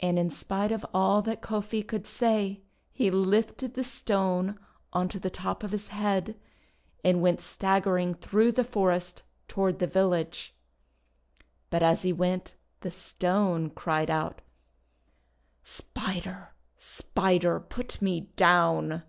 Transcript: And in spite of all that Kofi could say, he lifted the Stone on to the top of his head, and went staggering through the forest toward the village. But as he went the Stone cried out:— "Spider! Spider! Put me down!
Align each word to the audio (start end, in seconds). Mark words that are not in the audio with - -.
And 0.00 0.18
in 0.18 0.28
spite 0.30 0.72
of 0.72 0.84
all 0.92 1.22
that 1.22 1.40
Kofi 1.40 1.84
could 1.86 2.04
say, 2.04 2.62
he 2.90 3.12
lifted 3.12 3.74
the 3.74 3.84
Stone 3.84 4.58
on 4.92 5.06
to 5.08 5.20
the 5.20 5.30
top 5.30 5.62
of 5.62 5.70
his 5.70 5.90
head, 5.90 6.36
and 7.04 7.22
went 7.22 7.40
staggering 7.40 8.14
through 8.14 8.50
the 8.50 8.64
forest 8.64 9.22
toward 9.46 9.78
the 9.78 9.86
village. 9.86 10.52
But 11.70 11.84
as 11.84 12.02
he 12.02 12.12
went 12.12 12.54
the 12.80 12.90
Stone 12.90 13.70
cried 13.70 14.10
out:— 14.10 14.40
"Spider! 15.78 16.52
Spider! 16.80 17.60
Put 17.60 18.02
me 18.02 18.22
down! 18.34 19.04